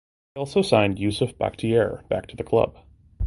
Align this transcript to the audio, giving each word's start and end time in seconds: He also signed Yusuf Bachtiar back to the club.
He 0.33 0.39
also 0.39 0.63
signed 0.63 0.97
Yusuf 0.97 1.35
Bachtiar 1.37 2.09
back 2.09 2.25
to 2.29 2.35
the 2.35 2.43
club. 2.43 2.75